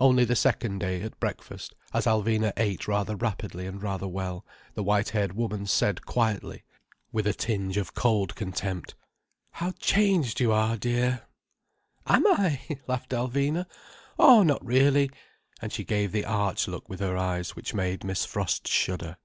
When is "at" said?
1.02-1.20